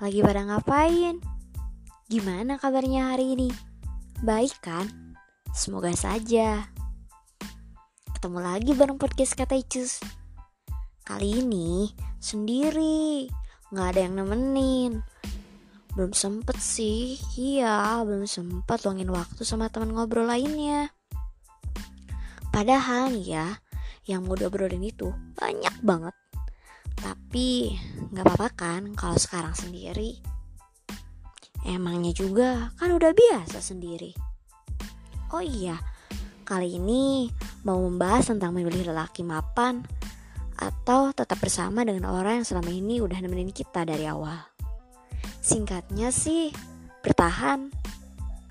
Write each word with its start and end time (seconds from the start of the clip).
Lagi 0.00 0.24
pada 0.24 0.48
ngapain? 0.48 1.20
Gimana 2.08 2.56
kabarnya 2.56 3.12
hari 3.12 3.36
ini? 3.36 3.52
Baik 4.24 4.56
kan? 4.64 4.88
Semoga 5.52 5.92
saja. 5.92 6.72
Ketemu 8.16 8.40
lagi 8.40 8.72
bareng 8.72 8.96
podcast 8.96 9.36
kata 9.36 9.60
Icus. 9.60 10.00
Kali 11.04 11.44
ini 11.44 11.92
sendiri, 12.16 13.28
nggak 13.76 13.88
ada 13.92 14.00
yang 14.08 14.16
nemenin. 14.16 15.04
Belum 15.92 16.16
sempet 16.16 16.56
sih, 16.56 17.20
iya 17.36 18.00
belum 18.00 18.24
sempet 18.24 18.80
luangin 18.88 19.12
waktu 19.12 19.44
sama 19.44 19.68
teman 19.68 19.92
ngobrol 19.92 20.24
lainnya. 20.24 20.96
Padahal 22.48 23.20
ya, 23.20 23.60
yang 24.08 24.24
mau 24.24 24.32
diobrolin 24.32 24.80
itu 24.80 25.12
banyak 25.36 25.76
banget. 25.84 26.16
Tapi 27.00 27.76
nggak 28.12 28.24
apa-apa 28.24 28.48
kan 28.52 28.82
kalau 28.96 29.16
sekarang 29.16 29.56
sendiri. 29.56 30.20
Emangnya 31.64 32.12
juga 32.16 32.72
kan 32.80 32.92
udah 32.92 33.12
biasa 33.12 33.60
sendiri. 33.60 34.16
Oh 35.30 35.44
iya, 35.44 35.76
kali 36.48 36.80
ini 36.80 37.28
mau 37.62 37.78
membahas 37.78 38.32
tentang 38.32 38.56
memilih 38.56 38.90
lelaki 38.90 39.22
mapan 39.22 39.84
atau 40.56 41.12
tetap 41.12 41.36
bersama 41.40 41.84
dengan 41.84 42.08
orang 42.08 42.42
yang 42.42 42.48
selama 42.48 42.72
ini 42.72 43.04
udah 43.04 43.20
nemenin 43.20 43.52
kita 43.52 43.84
dari 43.84 44.08
awal. 44.08 44.40
Singkatnya 45.40 46.08
sih, 46.12 46.52
bertahan 47.04 47.68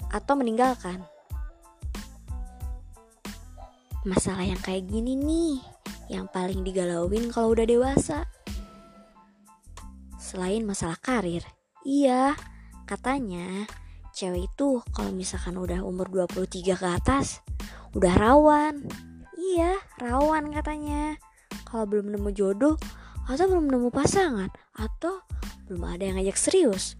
atau 0.09 0.34
meninggalkan. 0.38 1.02
Masalah 4.05 4.45
yang 4.45 4.61
kayak 4.61 4.86
gini 4.86 5.17
nih, 5.17 5.58
yang 6.09 6.30
paling 6.30 6.61
digalauin 6.61 7.30
kalau 7.34 7.58
udah 7.58 7.66
dewasa. 7.66 8.28
Selain 10.30 10.61
masalah 10.61 10.94
karir, 11.02 11.41
iya, 11.81 12.38
katanya 12.85 13.66
cewek 14.13 14.45
itu 14.45 14.77
kalau 14.94 15.09
misalkan 15.09 15.58
udah 15.58 15.81
umur 15.81 16.05
23 16.05 16.77
ke 16.77 16.85
atas, 16.85 17.41
udah 17.97 18.13
rawan. 18.13 18.85
Iya, 19.33 19.81
rawan 19.97 20.53
katanya. 20.53 21.17
Kalau 21.66 21.89
belum 21.89 22.13
nemu 22.13 22.30
jodoh, 22.30 22.77
atau 23.25 23.50
belum 23.50 23.73
nemu 23.73 23.89
pasangan, 23.89 24.53
atau 24.77 25.25
belum 25.66 25.97
ada 25.97 26.05
yang 26.05 26.22
ngajak 26.22 26.38
serius. 26.38 26.94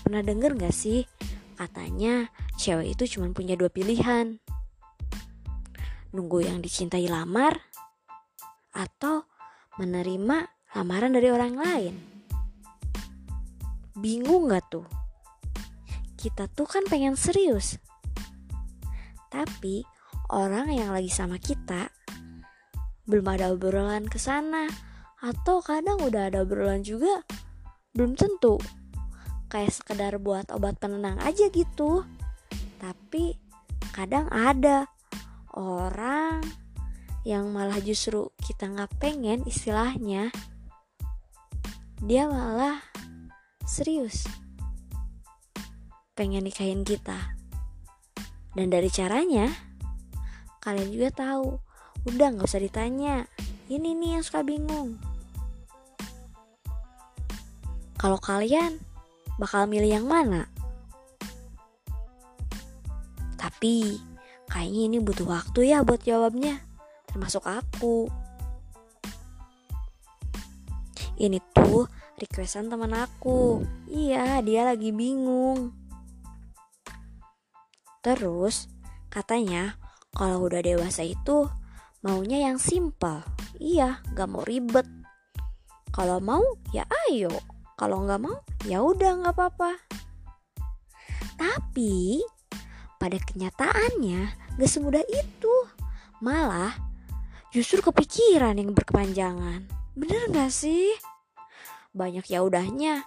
Pernah 0.00 0.24
denger 0.24 0.56
gak 0.56 0.72
sih? 0.72 1.04
Katanya 1.60 2.32
cewek 2.56 2.96
itu 2.96 3.20
cuma 3.20 3.28
punya 3.36 3.60
dua 3.60 3.68
pilihan. 3.68 4.40
Nunggu 6.16 6.48
yang 6.48 6.64
dicintai 6.64 7.12
lamar, 7.12 7.60
atau 8.72 9.28
menerima 9.76 10.55
lamaran 10.76 11.16
dari 11.16 11.32
orang 11.32 11.56
lain. 11.56 11.94
Bingung 13.96 14.52
gak 14.52 14.68
tuh? 14.68 14.84
Kita 16.20 16.52
tuh 16.52 16.68
kan 16.68 16.84
pengen 16.84 17.16
serius. 17.16 17.80
Tapi 19.32 19.80
orang 20.28 20.68
yang 20.76 20.92
lagi 20.92 21.08
sama 21.08 21.40
kita 21.40 21.88
belum 23.08 23.24
ada 23.24 23.56
obrolan 23.56 24.04
ke 24.04 24.20
sana 24.20 24.68
atau 25.24 25.64
kadang 25.64 26.02
udah 26.02 26.28
ada 26.28 26.44
obrolan 26.44 26.82
juga 26.82 27.22
belum 27.94 28.18
tentu 28.18 28.58
kayak 29.46 29.70
sekedar 29.70 30.18
buat 30.18 30.50
obat 30.50 30.76
penenang 30.82 31.16
aja 31.22 31.46
gitu 31.54 32.02
tapi 32.82 33.38
kadang 33.94 34.26
ada 34.34 34.90
orang 35.54 36.42
yang 37.22 37.54
malah 37.54 37.78
justru 37.78 38.26
kita 38.42 38.66
nggak 38.66 38.92
pengen 38.98 39.46
istilahnya 39.46 40.34
dia 42.04 42.28
malah 42.28 42.84
serius. 43.64 44.28
Pengen 46.12 46.44
nikahin 46.44 46.84
kita. 46.84 47.36
Dan 48.56 48.72
dari 48.72 48.88
caranya 48.88 49.52
kalian 50.60 50.92
juga 50.92 51.08
tahu. 51.12 51.56
Udah 52.08 52.36
nggak 52.36 52.48
usah 52.48 52.60
ditanya. 52.60 53.24
Ini 53.66 53.96
nih 53.96 54.20
yang 54.20 54.24
suka 54.24 54.44
bingung. 54.44 55.00
Kalau 57.96 58.20
kalian 58.20 58.76
bakal 59.40 59.64
milih 59.64 60.00
yang 60.00 60.06
mana? 60.06 60.46
Tapi 63.40 63.98
kayaknya 64.52 64.82
ini 64.92 64.98
butuh 65.00 65.26
waktu 65.26 65.72
ya 65.72 65.80
buat 65.80 66.04
jawabnya. 66.04 66.60
Termasuk 67.08 67.42
aku 67.44 68.12
ini 71.16 71.40
tuh 71.52 71.88
requestan 72.20 72.68
teman 72.68 72.92
aku. 72.92 73.64
Iya 73.88 74.40
dia 74.44 74.68
lagi 74.68 74.92
bingung. 74.92 75.72
Terus 78.04 78.68
katanya 79.08 79.80
kalau 80.12 80.46
udah 80.46 80.60
dewasa 80.62 81.02
itu 81.02 81.48
maunya 82.04 82.46
yang 82.46 82.60
simple 82.60 83.24
iya 83.56 84.00
gak 84.12 84.28
mau 84.28 84.44
ribet. 84.44 84.86
Kalau 85.92 86.20
mau 86.20 86.44
ya 86.72 86.84
ayo. 87.08 87.32
Kalau 87.76 88.08
nggak 88.08 88.20
mau 88.20 88.40
ya 88.64 88.80
udah 88.80 89.20
nggak 89.20 89.34
apa-apa. 89.36 89.72
Tapi 91.36 92.24
pada 92.96 93.20
kenyataannya 93.20 94.20
gak 94.56 94.70
semudah 94.70 95.04
itu. 95.04 95.54
Malah 96.24 96.72
justru 97.52 97.84
kepikiran 97.84 98.56
yang 98.56 98.72
berkepanjangan 98.72 99.85
bener 99.96 100.28
gak 100.30 100.52
sih? 100.52 100.92
Banyak 101.96 102.28
ya 102.28 102.44
udahnya 102.44 103.02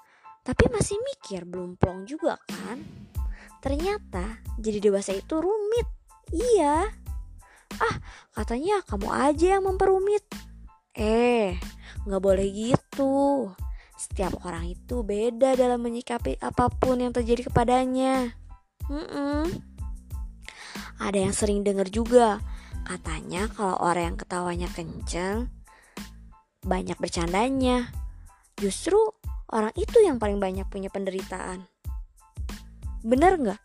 tapi 0.50 0.66
masih 0.74 0.98
mikir 1.06 1.46
belum 1.46 1.78
plong 1.78 2.10
juga 2.10 2.42
kan? 2.50 2.82
Ternyata 3.62 4.42
jadi 4.58 4.82
dewasa 4.82 5.14
itu 5.14 5.38
rumit. 5.38 5.86
Iya. 6.34 6.90
Ah 7.78 7.96
katanya 8.34 8.82
kamu 8.82 9.08
aja 9.14 9.60
yang 9.60 9.70
memperumit. 9.70 10.26
Eh 10.98 11.54
nggak 12.08 12.24
boleh 12.24 12.48
gitu. 12.50 13.54
Setiap 14.00 14.42
orang 14.48 14.74
itu 14.74 15.06
beda 15.06 15.54
dalam 15.60 15.84
menyikapi 15.84 16.40
apa 16.42 16.72
pun 16.72 17.04
yang 17.04 17.14
terjadi 17.14 17.52
kepadanya. 17.52 18.32
Mm-mm. 18.88 19.46
Ada 20.98 21.30
yang 21.30 21.36
sering 21.36 21.62
dengar 21.62 21.92
juga, 21.92 22.42
katanya 22.88 23.52
kalau 23.54 23.76
orang 23.78 24.16
yang 24.16 24.18
ketawanya 24.18 24.70
kenceng, 24.72 25.52
banyak 26.64 26.98
bercandanya. 27.00 27.92
Justru 28.60 28.98
orang 29.50 29.72
itu 29.80 30.00
yang 30.04 30.20
paling 30.20 30.38
banyak 30.38 30.68
punya 30.68 30.92
penderitaan. 30.92 31.64
Bener 33.04 33.40
nggak? 33.40 33.62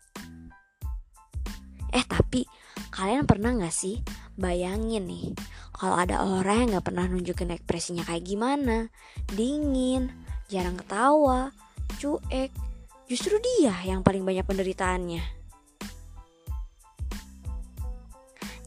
Eh 1.95 2.05
tapi 2.07 2.47
kalian 2.91 3.27
pernah 3.27 3.55
nggak 3.55 3.75
sih 3.75 3.99
bayangin 4.35 5.07
nih 5.07 5.31
kalau 5.75 5.99
ada 5.99 6.23
orang 6.23 6.63
yang 6.63 6.69
nggak 6.79 6.87
pernah 6.87 7.05
nunjukin 7.11 7.51
ekspresinya 7.51 8.07
kayak 8.07 8.23
gimana, 8.23 8.87
dingin, 9.35 10.07
jarang 10.47 10.79
ketawa, 10.79 11.51
cuek, 11.99 12.47
justru 13.11 13.35
dia 13.43 13.75
yang 13.83 13.99
paling 13.99 14.23
banyak 14.23 14.47
penderitaannya. 14.47 15.23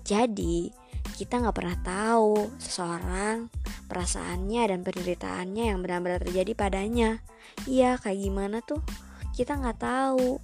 Jadi, 0.04 0.68
kita 1.16 1.40
nggak 1.40 1.56
pernah 1.56 1.76
tahu 1.80 2.52
seseorang 2.60 3.48
perasaannya 3.88 4.62
dan 4.68 4.80
penderitaannya 4.84 5.64
yang 5.72 5.80
benar-benar 5.80 6.20
terjadi 6.20 6.52
padanya. 6.52 7.24
Iya, 7.64 7.96
kayak 7.96 8.20
gimana 8.20 8.60
tuh? 8.60 8.84
Kita 9.32 9.56
nggak 9.56 9.80
tahu. 9.80 10.36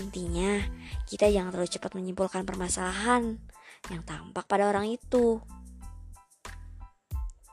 Intinya, 0.00 0.58
kita 1.06 1.28
jangan 1.28 1.54
terlalu 1.54 1.70
cepat 1.70 1.92
menyimpulkan 1.94 2.42
permasalahan 2.42 3.38
yang 3.92 4.02
tampak 4.02 4.48
pada 4.48 4.66
orang 4.72 4.90
itu. 4.90 5.38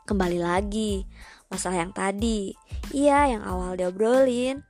Kembali 0.07 0.41
lagi, 0.41 1.05
masalah 1.51 1.85
yang 1.85 1.93
tadi. 1.93 2.55
Iya, 2.89 3.37
yang 3.37 3.43
awal 3.45 3.77
diobrolin. 3.77 4.65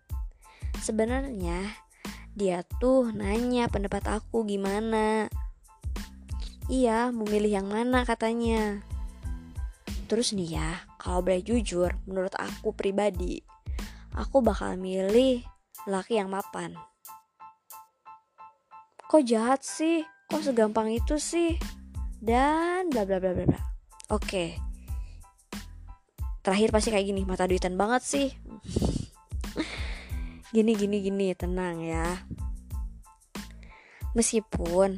Sebenarnya 0.84 1.80
dia 2.36 2.64
tuh 2.80 3.12
nanya 3.16 3.72
pendapat 3.72 4.20
aku 4.20 4.44
gimana. 4.44 5.32
Iya, 6.68 7.16
memilih 7.16 7.62
yang 7.62 7.68
mana 7.72 8.04
katanya. 8.04 8.89
Terus 10.10 10.34
nih 10.34 10.58
ya, 10.58 10.70
kalau 10.98 11.22
boleh 11.22 11.46
jujur, 11.46 11.94
menurut 12.10 12.34
aku 12.34 12.74
pribadi, 12.74 13.46
aku 14.18 14.42
bakal 14.42 14.74
milih 14.74 15.46
laki 15.86 16.18
yang 16.18 16.34
mapan. 16.34 16.74
Kok 19.06 19.22
jahat 19.22 19.62
sih? 19.62 20.02
Kok 20.34 20.50
segampang 20.50 20.90
itu 20.90 21.22
sih? 21.22 21.62
Dan 22.18 22.90
bla 22.90 23.06
bla 23.06 23.22
bla 23.22 23.38
bla 23.38 23.46
bla. 23.46 23.62
Oke, 24.10 24.58
terakhir 26.50 26.74
pasti 26.74 26.90
kayak 26.90 27.06
gini 27.06 27.22
mata 27.28 27.46
duitan 27.46 27.76
banget 27.76 28.02
sih 28.02 28.28
gini 30.56 30.74
gini 30.74 30.98
gini 31.04 31.28
tenang 31.36 31.84
ya 31.84 32.26
meskipun 34.16 34.98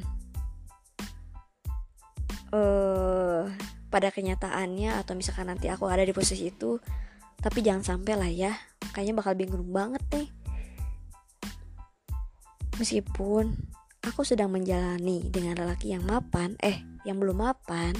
uh, 2.56 3.44
pada 3.92 4.08
kenyataannya 4.08 4.96
atau 4.96 5.12
misalkan 5.12 5.52
nanti 5.52 5.68
aku 5.68 5.84
ada 5.84 6.00
di 6.00 6.16
posisi 6.16 6.48
itu 6.48 6.80
tapi 7.42 7.60
jangan 7.60 7.84
sampai 7.84 8.14
lah 8.16 8.30
ya 8.32 8.52
kayaknya 8.94 9.18
bakal 9.18 9.34
bingung 9.34 9.68
banget 9.68 10.00
nih. 10.14 10.28
Meskipun 12.80 13.52
aku 14.02 14.22
sedang 14.22 14.50
menjalani 14.50 15.28
dengan 15.28 15.60
lelaki 15.60 15.92
yang 15.92 16.02
mapan, 16.02 16.56
eh, 16.62 16.80
yang 17.06 17.18
belum 17.18 17.42
mapan. 17.42 17.94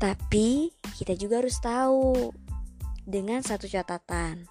Tapi 0.00 0.72
kita 0.96 1.12
juga 1.16 1.44
harus 1.44 1.60
tahu 1.60 2.32
dengan 3.04 3.44
satu 3.44 3.68
catatan 3.68 4.48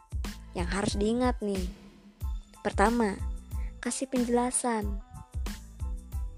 yang 0.53 0.69
harus 0.69 0.93
diingat 0.93 1.41
nih. 1.41 1.65
Pertama, 2.61 3.17
kasih 3.81 4.05
penjelasan. 4.09 5.08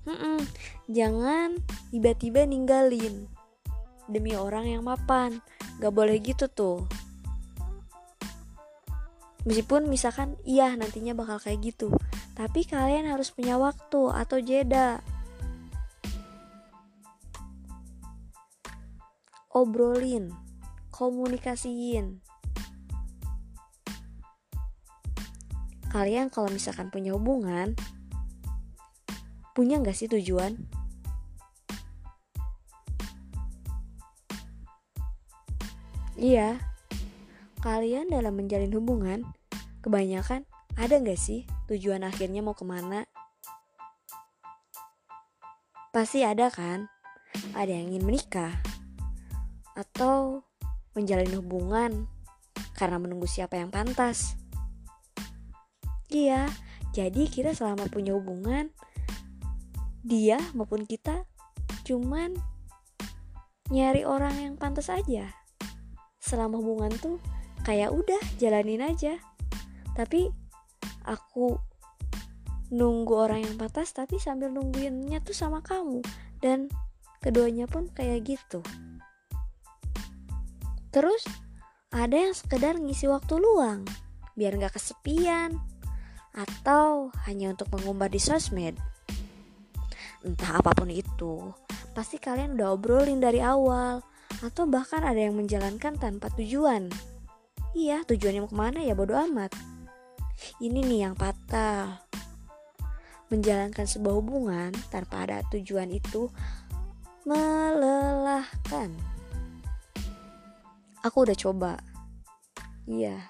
Mm-mm, 0.01 0.41
jangan 0.89 1.61
tiba-tiba 1.93 2.41
ninggalin. 2.49 3.29
Demi 4.09 4.33
orang 4.33 4.65
yang 4.65 4.81
mapan. 4.81 5.45
Gak 5.77 5.93
boleh 5.93 6.17
gitu 6.17 6.49
tuh. 6.49 6.89
Meskipun 9.45 9.89
misalkan 9.89 10.37
iya 10.45 10.73
nantinya 10.73 11.13
bakal 11.13 11.37
kayak 11.37 11.61
gitu. 11.61 11.93
Tapi 12.33 12.65
kalian 12.65 13.09
harus 13.09 13.29
punya 13.29 13.61
waktu 13.61 14.01
atau 14.09 14.37
jeda. 14.41 15.05
Obrolin. 19.53 20.33
Komunikasiin. 20.89 22.21
Kalian 25.91 26.31
kalau 26.31 26.47
misalkan 26.49 26.87
punya 26.87 27.13
hubungan 27.13 27.75
Punya 29.51 29.83
gak 29.83 29.95
sih 29.97 30.07
tujuan? 30.07 30.55
Iya, 36.21 36.61
kalian 37.65 38.13
dalam 38.13 38.37
menjalin 38.37 38.69
hubungan, 38.77 39.25
kebanyakan 39.81 40.45
ada 40.77 41.01
nggak 41.01 41.17
sih 41.17 41.49
tujuan 41.65 42.05
akhirnya 42.05 42.45
mau 42.45 42.53
ke 42.53 42.61
mana? 42.61 43.09
Pasti 45.89 46.21
ada 46.21 46.53
kan? 46.53 46.87
Ada 47.57 47.73
yang 47.73 47.91
ingin 47.91 48.05
menikah 48.05 48.53
atau 49.73 50.45
menjalin 50.93 51.31
hubungan 51.41 52.05
karena 52.77 53.01
menunggu 53.01 53.25
siapa 53.25 53.57
yang 53.57 53.73
pantas. 53.73 54.37
Iya, 56.11 56.47
jadi 56.93 57.27
kita 57.27 57.57
selama 57.57 57.89
punya 57.89 58.13
hubungan, 58.13 58.69
dia 60.01 60.41
maupun 60.57 60.85
kita 60.85 61.25
cuman 61.85 62.33
nyari 63.71 64.03
orang 64.03 64.35
yang 64.37 64.53
pantas 64.59 64.91
aja. 64.91 65.31
Selama 66.21 66.59
hubungan 66.59 66.91
tuh 66.99 67.17
kayak 67.63 67.93
udah 67.95 68.19
jalanin 68.37 68.83
aja. 68.83 69.17
Tapi 69.95 70.29
aku 71.07 71.57
nunggu 72.71 73.13
orang 73.15 73.43
yang 73.43 73.55
pantas 73.59 73.91
tapi 73.91 74.19
sambil 74.19 74.51
nungguinnya 74.51 75.23
tuh 75.23 75.33
sama 75.33 75.63
kamu. 75.63 76.03
Dan 76.43 76.67
keduanya 77.23 77.65
pun 77.65 77.87
kayak 77.93 78.27
gitu. 78.27 78.59
Terus 80.91 81.23
ada 81.91 82.15
yang 82.15 82.35
sekedar 82.35 82.75
ngisi 82.75 83.07
waktu 83.07 83.39
luang 83.39 83.87
biar 84.35 84.55
nggak 84.55 84.79
kesepian 84.79 85.59
atau 86.31 87.11
hanya 87.27 87.51
untuk 87.51 87.67
mengumbar 87.75 88.07
di 88.07 88.19
sosmed 88.19 88.79
entah 90.21 90.61
apa 90.61 90.71
pun 90.77 90.89
itu 90.91 91.49
pasti 91.91 92.21
kalian 92.21 92.55
udah 92.55 92.77
obrolin 92.77 93.19
dari 93.19 93.41
awal 93.43 94.05
atau 94.41 94.63
bahkan 94.69 95.03
ada 95.03 95.17
yang 95.17 95.35
menjalankan 95.35 95.97
tanpa 95.99 96.31
tujuan 96.37 96.87
Iya, 97.71 98.03
tujuannya 98.03 98.43
mau 98.43 98.51
ke 98.51 98.57
mana 98.57 98.79
ya 98.83 98.91
bodo 98.91 99.15
amat. 99.15 99.55
Ini 100.59 100.83
nih 100.83 101.07
yang 101.07 101.15
patah. 101.15 102.03
Menjalankan 103.31 103.87
sebuah 103.87 104.15
hubungan 104.19 104.75
tanpa 104.91 105.23
ada 105.23 105.39
tujuan 105.55 105.87
itu 105.87 106.27
melelahkan. 107.23 108.91
Aku 110.99 111.23
udah 111.23 111.37
coba. 111.39 111.79
Iya. 112.91 113.23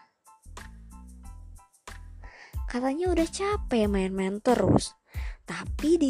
Katanya 2.66 3.14
udah 3.14 3.28
capek 3.30 3.86
main-main 3.86 4.42
terus. 4.42 4.98
Tapi 5.46 6.02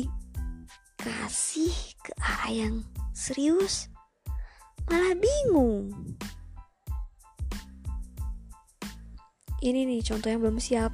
dikasih 1.02 1.98
ke 2.06 2.14
arah 2.22 2.54
yang 2.54 2.76
serius 3.10 3.90
malah 4.86 5.18
bingung. 5.18 5.90
ini 9.66 9.82
nih 9.90 10.06
contoh 10.06 10.30
yang 10.30 10.46
belum 10.46 10.62
siap. 10.62 10.94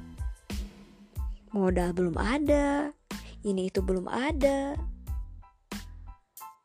Modal 1.52 1.92
belum 1.92 2.16
ada 2.16 2.96
ini 3.44 3.68
itu 3.68 3.84
belum 3.84 4.08
ada. 4.08 4.80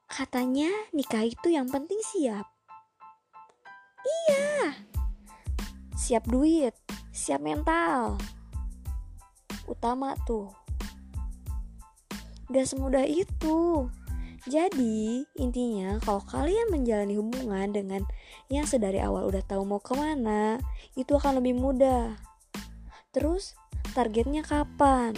Katanya 0.08 0.72
nikah 0.96 1.28
itu 1.28 1.52
yang 1.52 1.68
penting 1.68 2.00
siap. 2.00 2.48
Iya 4.08 4.72
siap 6.00 6.24
duit 6.32 6.72
siap 7.12 7.44
mental. 7.44 8.16
Utama 9.68 10.16
tuh 10.24 10.63
gak 12.54 12.70
semudah 12.70 13.04
itu 13.04 13.90
jadi 14.44 15.24
intinya 15.40 16.04
kalau 16.04 16.20
kalian 16.28 16.68
menjalani 16.68 17.16
hubungan 17.16 17.72
dengan 17.72 18.04
yang 18.52 18.68
sedari 18.68 19.00
awal 19.00 19.32
udah 19.32 19.40
tahu 19.40 19.64
mau 19.64 19.80
ke 19.80 19.96
mana, 19.96 20.60
itu 21.00 21.16
akan 21.16 21.40
lebih 21.40 21.56
mudah. 21.56 22.20
Terus 23.16 23.56
targetnya 23.96 24.44
kapan? 24.44 25.16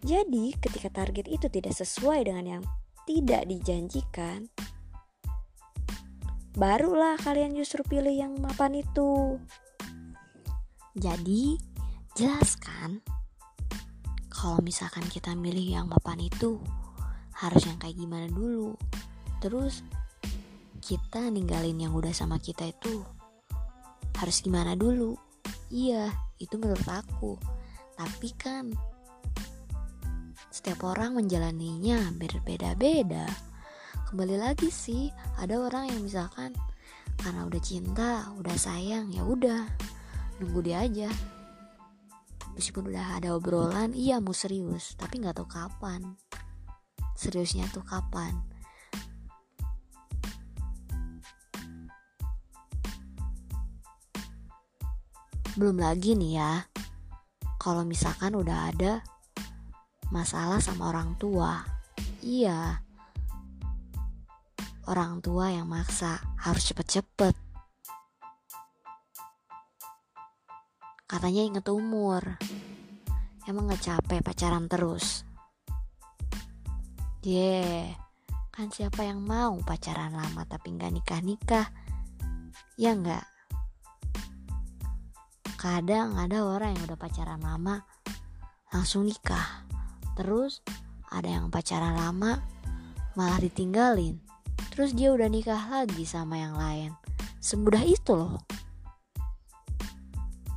Jadi 0.00 0.56
ketika 0.56 0.88
target 0.88 1.28
itu 1.28 1.52
tidak 1.52 1.76
sesuai 1.76 2.24
dengan 2.24 2.44
yang 2.56 2.64
tidak 3.04 3.44
dijanjikan, 3.44 4.48
barulah 6.56 7.20
kalian 7.20 7.52
justru 7.52 7.84
pilih 7.84 8.16
yang 8.16 8.32
mapan 8.40 8.80
itu. 8.80 9.36
Jadi 10.96 11.60
jelaskan 12.16 13.04
kalau 14.44 14.60
misalkan 14.60 15.08
kita 15.08 15.32
milih 15.32 15.80
yang 15.80 15.88
mapan 15.88 16.20
itu 16.20 16.60
harus 17.32 17.64
yang 17.64 17.80
kayak 17.80 17.96
gimana 17.96 18.28
dulu. 18.28 18.76
Terus 19.40 19.80
kita 20.84 21.32
ninggalin 21.32 21.80
yang 21.80 21.96
udah 21.96 22.12
sama 22.12 22.36
kita 22.36 22.68
itu 22.68 23.00
harus 24.20 24.44
gimana 24.44 24.76
dulu? 24.76 25.16
Iya 25.72 26.12
itu 26.36 26.60
menurut 26.60 26.84
aku. 26.84 27.40
Tapi 27.96 28.28
kan 28.36 28.68
setiap 30.52 30.92
orang 30.92 31.16
menjalaninya 31.16 32.12
berbeda-beda. 32.12 33.24
Kembali 34.12 34.36
lagi 34.36 34.68
sih 34.68 35.08
ada 35.40 35.56
orang 35.56 35.88
yang 35.88 36.04
misalkan 36.04 36.52
karena 37.16 37.48
udah 37.48 37.62
cinta 37.64 38.28
udah 38.36 38.56
sayang 38.60 39.08
ya 39.08 39.24
udah 39.24 39.64
nunggu 40.36 40.60
dia 40.68 40.84
aja 40.84 41.08
meskipun 42.54 42.90
udah 42.90 43.18
ada 43.20 43.34
obrolan? 43.34 43.92
Iya 43.92 44.22
mau 44.22 44.32
serius. 44.34 44.94
Tapi 44.96 45.20
nggak 45.20 45.38
tahu 45.38 45.48
kapan. 45.50 46.16
Seriusnya 47.14 47.68
tuh 47.70 47.82
kapan? 47.86 48.34
Belum 55.54 55.78
lagi 55.78 56.18
nih 56.18 56.32
ya 56.34 56.66
kalau 57.62 57.86
misalkan 57.86 58.34
udah 58.34 58.74
ada 58.74 59.00
masalah 60.12 60.58
sama 60.58 60.90
orang 60.90 61.14
tua. 61.16 61.62
Iya. 62.20 62.82
Orang 64.84 65.24
tua 65.24 65.48
yang 65.48 65.70
maksa 65.70 66.20
harus 66.36 66.68
cepet-cepet 66.68 67.43
katanya 71.14 71.42
inget 71.46 71.66
umur 71.70 72.34
emang 73.46 73.70
gak 73.70 73.86
capek 73.86 74.18
pacaran 74.18 74.66
terus 74.66 75.22
Yeah, 77.24 77.88
kan 78.52 78.68
siapa 78.68 79.00
yang 79.00 79.24
mau 79.24 79.56
pacaran 79.64 80.12
lama 80.12 80.44
tapi 80.44 80.76
nggak 80.76 80.92
nikah-nikah? 80.92 81.72
Ya 82.76 82.92
nggak? 82.92 83.24
Kadang 85.56 86.20
ada 86.20 86.44
orang 86.44 86.76
yang 86.76 86.84
udah 86.84 87.00
pacaran 87.00 87.40
lama 87.40 87.80
langsung 88.76 89.08
nikah. 89.08 89.64
Terus 90.20 90.60
ada 91.08 91.32
yang 91.32 91.48
pacaran 91.48 91.96
lama 91.96 92.44
malah 93.16 93.40
ditinggalin. 93.40 94.20
Terus 94.76 94.92
dia 94.92 95.08
udah 95.16 95.32
nikah 95.32 95.64
lagi 95.72 96.04
sama 96.04 96.44
yang 96.44 96.60
lain. 96.60 96.92
Semudah 97.40 97.80
itu 97.88 98.12
loh. 98.12 98.44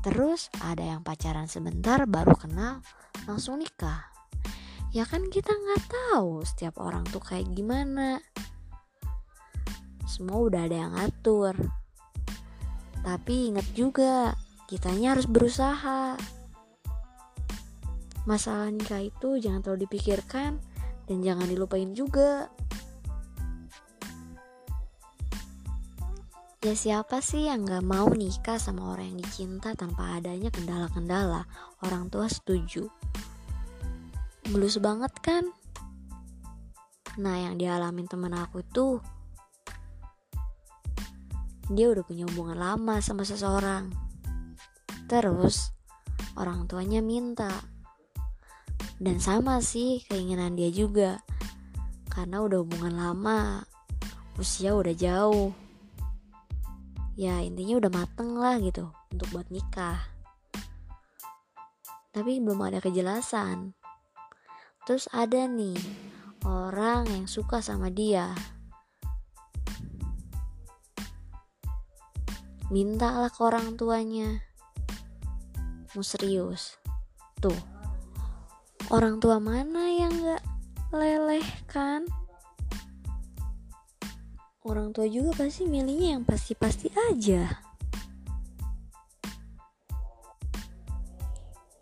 Terus 0.07 0.47
ada 0.63 0.87
yang 0.87 1.03
pacaran 1.03 1.51
sebentar 1.51 2.07
baru 2.07 2.31
kenal 2.39 2.79
langsung 3.27 3.59
nikah 3.59 4.07
ya 4.95 5.03
kan 5.03 5.27
kita 5.27 5.51
nggak 5.51 5.83
tahu 5.91 6.47
setiap 6.47 6.79
orang 6.79 7.03
tuh 7.11 7.19
kayak 7.19 7.51
gimana 7.51 8.23
semua 10.07 10.47
udah 10.47 10.63
ada 10.63 10.77
yang 10.87 10.95
ngatur 10.95 11.53
Tapi 13.07 13.55
ingat 13.55 13.63
juga, 13.71 14.35
kitanya 14.67 15.15
harus 15.15 15.31
berusaha. 15.31 16.19
Masalah 18.27 18.67
nikah 18.67 18.99
itu 18.99 19.39
jangan 19.39 19.63
terlalu 19.63 19.87
dipikirkan 19.87 20.59
dan 21.07 21.17
jangan 21.23 21.47
dilupain 21.47 21.95
juga. 21.95 22.51
Ya 26.67 26.75
siapa 26.75 27.23
sih 27.23 27.47
yang 27.47 27.63
gak 27.63 27.79
mau 27.79 28.11
nikah 28.11 28.59
sama 28.59 28.91
orang 28.91 29.15
yang 29.15 29.23
dicinta 29.23 29.71
tanpa 29.71 30.19
adanya 30.19 30.51
kendala-kendala? 30.51 31.47
Orang 31.79 32.11
tua 32.11 32.27
setuju. 32.27 32.91
Mulus 34.51 34.75
banget 34.83 35.15
kan? 35.23 35.47
Nah 37.23 37.39
yang 37.39 37.55
dialamin 37.55 38.03
temen 38.11 38.35
aku 38.35 38.67
tuh 38.67 38.99
Dia 41.71 41.87
udah 41.87 42.03
punya 42.03 42.27
hubungan 42.27 42.59
lama 42.59 42.99
sama 42.99 43.23
seseorang. 43.23 43.87
Terus 45.07 45.71
orang 46.35 46.67
tuanya 46.67 46.99
minta. 46.99 47.63
Dan 48.99 49.23
sama 49.23 49.63
sih 49.63 50.03
keinginan 50.03 50.59
dia 50.59 50.67
juga 50.67 51.23
Karena 52.11 52.43
udah 52.43 52.59
hubungan 52.59 52.91
lama 52.91 53.63
Usia 54.35 54.75
udah 54.75 54.91
jauh 54.91 55.66
ya 57.17 57.41
intinya 57.41 57.81
udah 57.81 57.89
mateng 57.89 58.37
lah 58.37 58.61
gitu 58.61 58.93
untuk 59.09 59.27
buat 59.33 59.49
nikah. 59.49 59.97
Tapi 62.13 62.37
belum 62.37 62.61
ada 62.61 62.77
kejelasan. 62.77 63.73
Terus 64.85 65.09
ada 65.09 65.49
nih 65.49 65.75
orang 66.45 67.09
yang 67.09 67.25
suka 67.25 67.59
sama 67.59 67.89
dia. 67.89 68.37
Minta 72.69 73.17
lah 73.17 73.33
ke 73.33 73.41
orang 73.41 73.73
tuanya. 73.81 74.45
Mau 75.97 76.05
serius? 76.05 76.77
Tuh 77.41 77.57
orang 78.93 79.17
tua 79.17 79.41
mana 79.41 79.89
yang 79.89 80.13
gak 80.21 80.43
leleh 80.93 81.43
kan 81.65 82.05
orang 84.67 84.91
tua 84.91 85.07
juga 85.07 85.47
pasti 85.47 85.63
milihnya 85.63 86.19
yang 86.19 86.23
pasti-pasti 86.27 86.91
aja. 87.11 87.63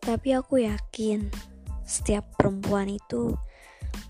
Tapi 0.06 0.30
aku 0.38 0.62
yakin 0.62 1.34
setiap 1.82 2.30
perempuan 2.38 2.94
itu 2.94 3.34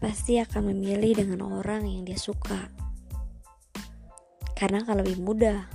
pasti 0.04 0.36
akan 0.44 0.76
memilih 0.76 1.24
dengan 1.24 1.48
orang 1.48 1.88
yang 1.88 2.04
dia 2.04 2.20
suka. 2.20 2.68
Karena 4.60 4.84
akan 4.84 5.04
lebih 5.04 5.24
mudah. 5.24 5.72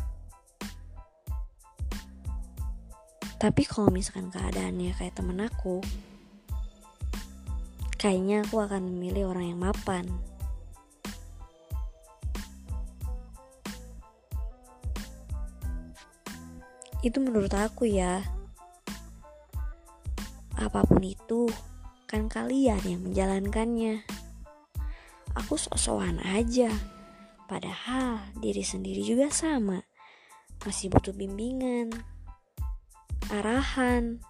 Tapi 3.41 3.65
kalau 3.65 3.89
misalkan 3.89 4.29
keadaannya 4.29 4.93
kayak 5.01 5.17
temen 5.17 5.41
aku, 5.41 5.81
kayaknya 7.97 8.45
aku 8.45 8.61
akan 8.61 8.93
memilih 8.93 9.33
orang 9.33 9.57
yang 9.57 9.61
mapan. 9.65 10.30
Itu 17.01 17.19
menurut 17.25 17.53
aku 17.57 17.89
ya. 17.89 18.21
Apa 20.61 20.85
pun 20.85 21.01
itu, 21.01 21.49
kan 22.05 22.29
kalian 22.29 22.81
yang 22.85 23.01
menjalankannya. 23.01 24.05
Aku 25.33 25.57
sok-sokan 25.57 26.21
aja. 26.21 26.69
Padahal 27.49 28.21
diri 28.39 28.61
sendiri 28.61 29.01
juga 29.03 29.33
sama. 29.33 29.81
Masih 30.63 30.93
butuh 30.93 31.17
bimbingan, 31.17 31.91
arahan. 33.33 34.21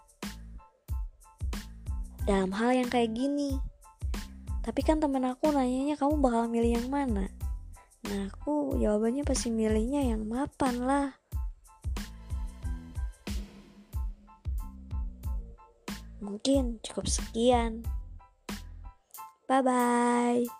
Dalam 2.23 2.55
hal 2.55 2.79
yang 2.79 2.89
kayak 2.89 3.11
gini. 3.13 3.59
Tapi 4.63 4.81
kan 4.87 5.03
temen 5.03 5.27
aku 5.27 5.51
nanyanya 5.51 5.99
kamu 5.99 6.23
bakal 6.23 6.47
milih 6.47 6.79
yang 6.79 6.89
mana? 6.89 7.27
Nah 8.07 8.31
aku 8.33 8.79
jawabannya 8.79 9.27
pasti 9.27 9.51
milihnya 9.51 10.07
yang 10.15 10.25
mapan 10.25 10.85
lah. 10.85 11.20
Mungkin 16.31 16.79
cukup 16.87 17.11
sekian. 17.11 17.83
Bye 19.51 19.67
bye. 19.67 20.60